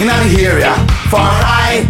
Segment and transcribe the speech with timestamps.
[0.00, 0.74] in the area,
[1.08, 1.86] far high.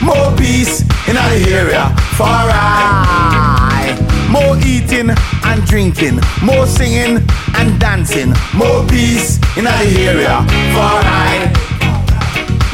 [0.00, 3.96] More peace in the area, far high.
[4.30, 5.10] More eating
[5.44, 7.18] and drinking, more singing
[7.56, 10.44] and dancing, more peace in the area,
[10.74, 11.50] far high.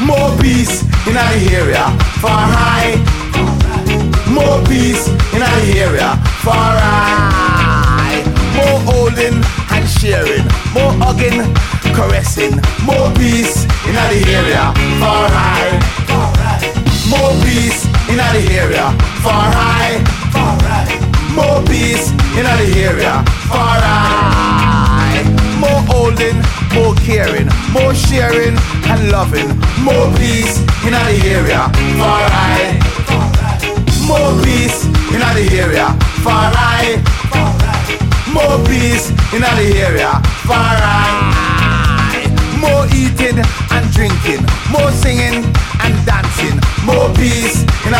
[0.05, 1.85] More peace in the area,
[2.21, 2.93] far high.
[4.29, 6.94] More peace in the area, far high.
[18.15, 18.85] In the area,
[19.19, 19.99] far high.
[20.31, 20.87] Far right.
[21.35, 25.23] More peace in the area, far high.
[25.59, 26.37] More holding,
[26.73, 28.55] more caring, more sharing
[28.87, 29.49] and loving.
[29.83, 31.67] More peace in the area,
[31.99, 32.79] far high.
[34.07, 35.87] More peace in the area,
[36.23, 36.95] far high.
[38.31, 40.11] More peace in the area,
[40.47, 41.24] far high.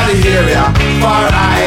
[0.05, 0.63] Peace in the area,
[1.01, 1.64] far high.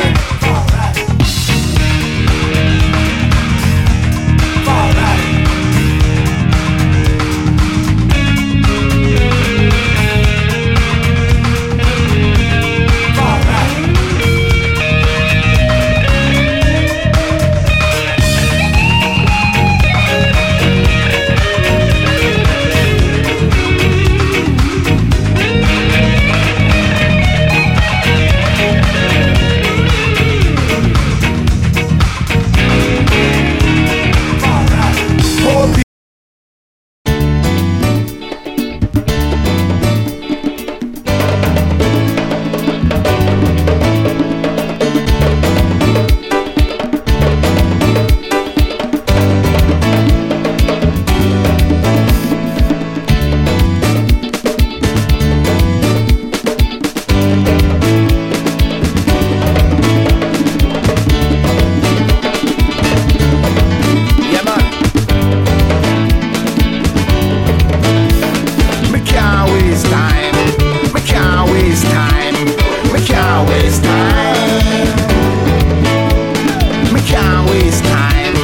[73.69, 73.83] waste
[77.03, 78.35] can't waste time.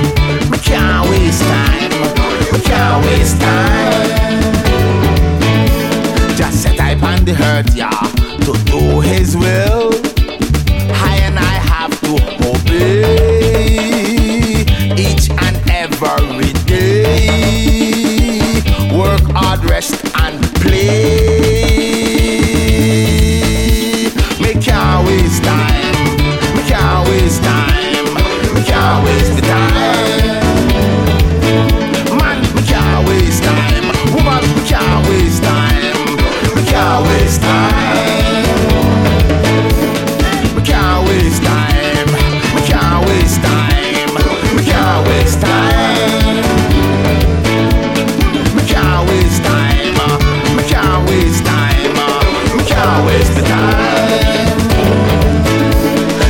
[0.50, 1.90] We can't waste time.
[2.52, 4.10] We can't waste time.
[6.36, 7.90] Just set I on hurt, yeah,
[8.44, 9.94] to do His will.
[10.92, 12.14] I and I have to
[12.50, 13.44] obey
[14.98, 16.33] each and every.